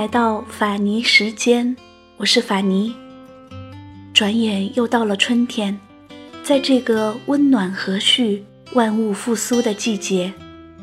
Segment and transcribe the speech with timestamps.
[0.00, 1.76] 来到法尼时间，
[2.16, 2.96] 我是法尼。
[4.14, 5.78] 转眼又到了春天，
[6.42, 8.40] 在这个温暖和煦、
[8.72, 10.32] 万物复苏的季节，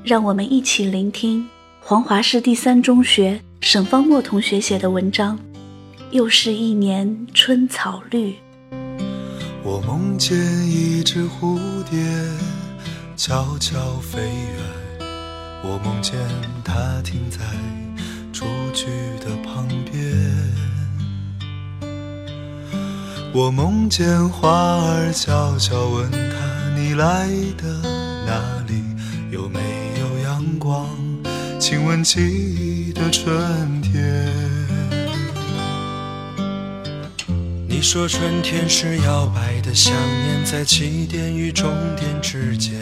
[0.04, 1.50] 让我们一起聆听
[1.80, 5.40] 黄华市第三中学沈方墨同学写的文章。
[6.12, 8.36] 又是一年春草绿。
[9.64, 10.38] 我梦见
[10.70, 11.58] 一只蝴
[11.90, 11.98] 蝶
[13.16, 15.10] 悄悄飞远，
[15.64, 16.14] 我梦见
[16.64, 17.40] 它停在
[23.38, 27.68] 我梦见花儿悄悄问他：你来的
[28.26, 28.82] 哪里？
[29.30, 29.60] 有没
[30.00, 30.90] 有阳光？
[31.60, 34.28] 亲吻记忆的春天。
[37.68, 42.74] 你说春天是摇摆的想念，在起点与终点之间。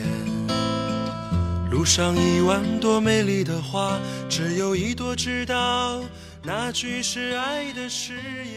[1.69, 6.01] 路上一万朵美丽的花，只有一朵知道
[6.41, 8.54] 那句是爱的誓言。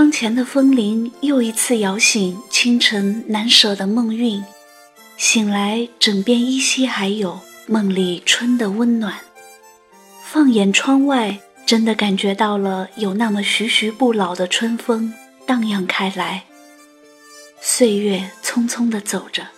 [0.00, 4.42] 窗前的风铃又一次摇醒清晨难舍的梦韵，
[5.18, 7.38] 醒来枕边依稀还有。
[7.66, 9.20] 梦里春的温暖，
[10.24, 15.12] 放眼窗外，真的感觉到了有那么徐徐不老的春风
[15.44, 16.44] 荡漾开来。
[17.60, 19.48] 岁月匆匆地走着，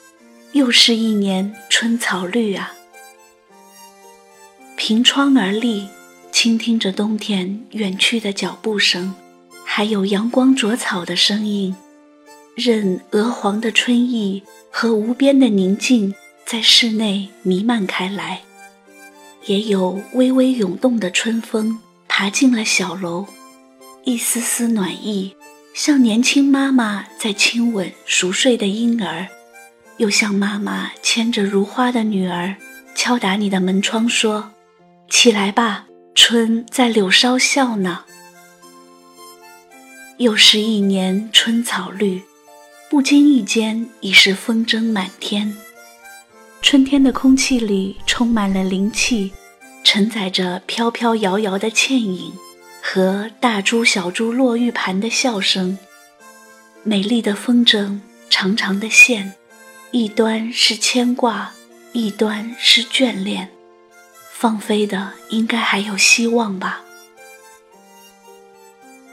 [0.50, 2.72] 又是一年春草绿啊。
[4.76, 5.86] 凭窗而立，
[6.32, 9.14] 倾听着冬天远去的脚步声，
[9.74, 11.74] 还有阳光灼草的声音，
[12.54, 16.14] 任鹅黄的春意和无边的宁静。
[16.44, 18.42] 在室内弥漫开来，
[19.46, 23.26] 也有微微涌动的春风爬进了小楼，
[24.04, 25.34] 一丝丝暖意，
[25.72, 29.26] 像年轻妈妈在亲吻熟睡的婴儿，
[29.96, 32.54] 又像妈妈牵着如花的女儿，
[32.94, 34.52] 敲打你的门窗说
[35.08, 38.04] ：“起来吧，春在柳梢笑呢。”
[40.22, 42.22] 又是一年春草绿，
[42.88, 45.56] 不经意间已是风筝满天。
[46.60, 49.32] 春天的空气里充满了灵气，
[49.82, 52.32] 承载着飘飘摇摇的倩影
[52.80, 55.76] 和大珠小珠落玉盘的笑声。
[56.84, 57.98] 美丽的风筝，
[58.30, 59.34] 长长的线，
[59.90, 61.52] 一端是牵挂，
[61.90, 63.50] 一端是眷恋。
[64.32, 66.81] 放飞的应该还有希望吧。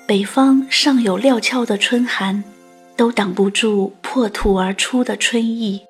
[0.10, 2.44] 北方尚有料峭的春寒，
[2.98, 5.86] 都挡不住破土而出的春意。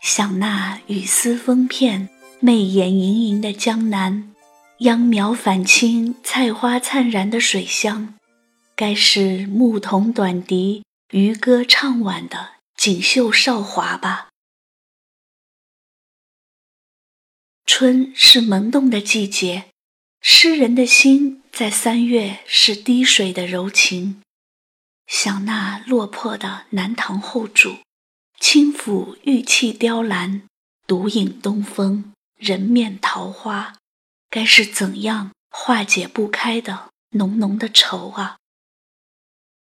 [0.00, 2.08] 想那雨丝风片、
[2.40, 4.32] 媚眼盈盈的江南，
[4.78, 8.14] 秧苗返青、菜花灿然的水乡，
[8.74, 14.28] 该是牧童短笛、渔歌唱晚的锦绣韶华吧。
[17.66, 19.66] 春是萌动的季节，
[20.20, 24.22] 诗人的心在三月是滴水的柔情。
[25.06, 27.78] 想那落魄的南唐后主。
[28.40, 30.42] 轻抚玉砌雕栏，
[30.86, 33.74] 独饮东风，人面桃花，
[34.30, 38.36] 该是怎样化解不开的浓浓的愁啊！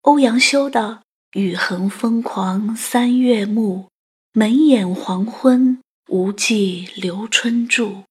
[0.01, 1.03] 欧阳修的
[1.35, 3.87] “雨横风狂三月暮，
[4.33, 8.03] 门掩黄昏无计留春住。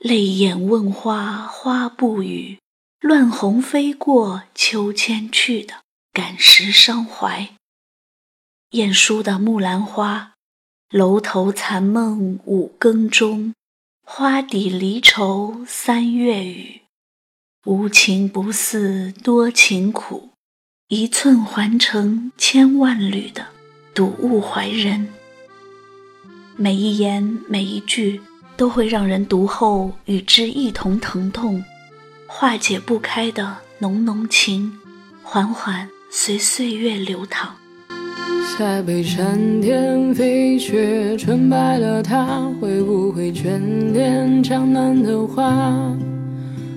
[0.00, 2.58] 泪眼问花花不语，
[3.00, 7.50] 乱红飞过秋千去”的感时伤怀。
[8.70, 10.32] 晏殊的《木兰花》，
[10.96, 13.52] 楼头残梦五更钟，
[14.02, 16.80] 花底离愁三月雨。
[17.66, 20.30] 无情不似多情苦，
[20.88, 23.48] 一寸还成千万缕的
[23.92, 25.08] 睹物怀人。
[26.56, 28.22] 每一言每一句，
[28.60, 31.64] 都会让人读后与之一同疼痛，
[32.26, 34.70] 化解不开的浓浓情，
[35.22, 37.56] 缓缓随岁月流淌。
[38.44, 43.58] 塞北山巅飞雪，纯白了它，会不会眷
[43.94, 45.90] 恋江南的花？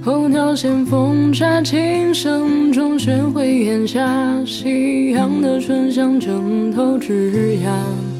[0.05, 4.01] 候鸟衔风沙，琴声中寻回檐下
[4.45, 8.12] 夕阳的醇香正透枝桠。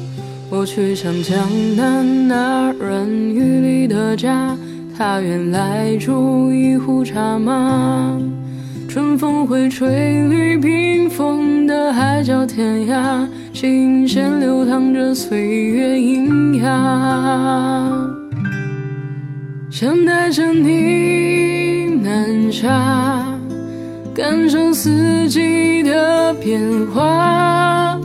[0.56, 1.36] 我去向江
[1.76, 4.56] 南那软雨里的家，
[4.96, 8.16] 他愿来煮一壶茶吗？
[8.88, 13.26] 春风会吹绿冰封的海角天涯。
[13.52, 17.90] 琴弦流淌着岁月喑哑，
[19.70, 23.26] 想带着你南下，
[24.14, 26.60] 感受四季的变
[26.94, 27.98] 化，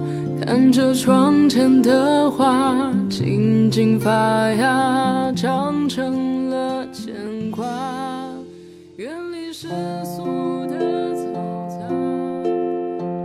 [0.69, 4.11] 看着窗前的花，静静发
[4.51, 7.65] 芽，长成了牵挂。
[8.97, 9.67] 远离世
[10.05, 11.33] 俗的嘈
[11.69, 11.87] 杂，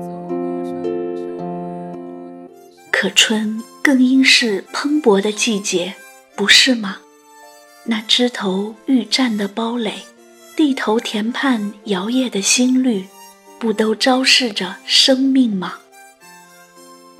[0.00, 0.82] 走过城
[1.18, 2.48] 墙。
[2.90, 5.92] 可春更应是蓬勃的季节，
[6.34, 6.96] 不是吗？
[7.84, 9.96] 那枝头欲绽的苞蕾，
[10.56, 13.04] 地头田畔摇曳的新绿，
[13.58, 15.74] 不都昭示着生命吗？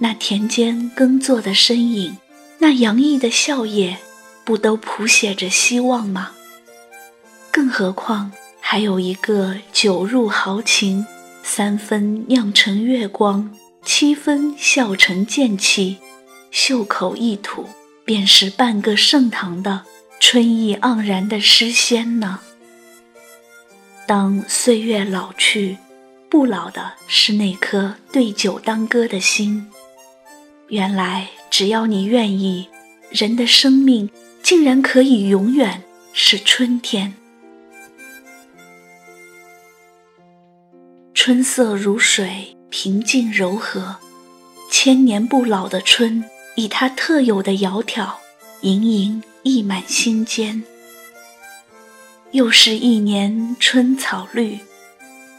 [0.04, 2.18] 那田间耕作的身影，
[2.58, 3.96] 那洋溢的笑靥，
[4.44, 6.32] 不都谱写着希望吗？
[7.50, 8.30] 更何况
[8.60, 11.06] 还有一个酒入豪情，
[11.42, 13.50] 三分酿成月光，
[13.82, 15.96] 七分笑成剑气，
[16.50, 17.66] 袖口一吐，
[18.04, 19.86] 便是半个盛唐的
[20.20, 22.40] 春意盎然的诗仙呢。
[24.06, 25.78] 当岁月老去，
[26.28, 29.70] 不老的是那颗对酒当歌的心。
[30.68, 32.68] 原来，只要你愿意，
[33.10, 34.08] 人的生命
[34.42, 35.82] 竟然可以永远
[36.14, 37.14] 是春天。
[41.12, 43.96] 春色如水，平静柔和，
[44.70, 46.24] 千年不老的春，
[46.56, 48.14] 以它特有的窈窕，
[48.62, 50.64] 盈盈溢满心间。
[52.32, 54.58] 又是一年春草绿，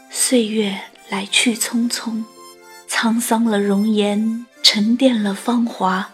[0.08, 0.80] 岁月
[1.10, 2.24] 来去匆匆，
[2.88, 4.46] 沧桑了容颜。
[4.68, 6.10] 沉淀了芳华，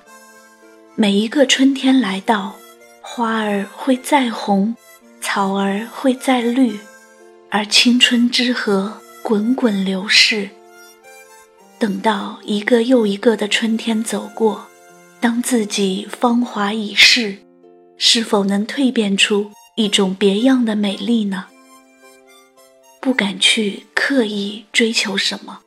[0.95, 2.55] 每一个春天来到，
[3.01, 4.77] 花儿会再红，
[5.23, 6.79] 草儿会再绿，
[7.49, 10.51] 而青春之河滚滚流逝。
[11.79, 14.67] 等到一个又一个的春天走过，
[15.19, 17.39] 当自己芳华已逝，
[17.97, 21.47] 是否能蜕变出一种别样的美丽呢？
[23.01, 25.61] 不敢去刻意追求什么，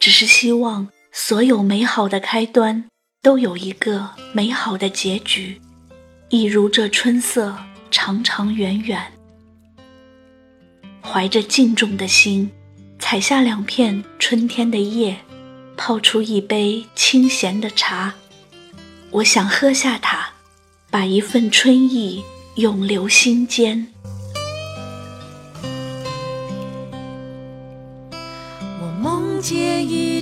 [0.00, 0.88] 只是希望。
[1.16, 2.86] 所有美好的开端
[3.22, 5.60] 都有一个美好的结局，
[6.28, 7.56] 一如这春色
[7.88, 9.00] 长长远远。
[11.00, 12.50] 怀着敬重的心，
[12.98, 15.16] 采下两片春天的叶，
[15.76, 18.12] 泡出一杯清闲的茶。
[19.12, 20.30] 我想喝下它，
[20.90, 22.24] 把一份春意
[22.56, 23.86] 永留心间。
[28.80, 30.13] 我梦见一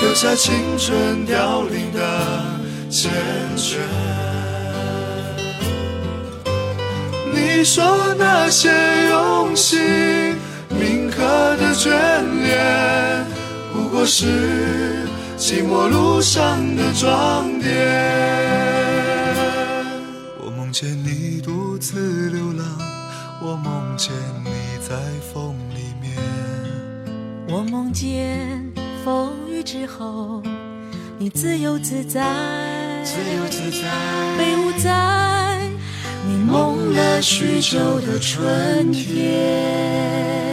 [0.00, 2.00] 留下青春凋零的
[2.90, 3.08] 缱
[3.56, 3.78] 绻。
[7.34, 8.70] 你说那些
[9.10, 10.36] 用心
[10.68, 11.22] 铭刻
[11.56, 11.90] 的眷
[12.42, 13.24] 恋，
[13.72, 17.74] 不过是寂寞路上的装点。
[20.40, 22.64] 我梦见你独自流浪，
[23.42, 24.12] 我梦见
[24.44, 24.50] 你
[24.88, 24.94] 在
[25.32, 26.16] 风里面，
[27.48, 28.64] 我梦见
[29.08, 29.62] 风雨。
[29.62, 30.42] 之后，
[31.18, 32.22] 你自由自在，
[33.02, 33.88] 自由自在，
[34.36, 35.58] 飞舞在
[36.26, 40.47] 你梦了许久的春天。